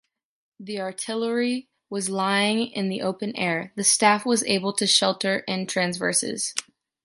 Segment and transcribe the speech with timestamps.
[0.59, 5.67] The artillery was lying in the open air, the staff was able to shelter in
[5.67, 6.55] traverses.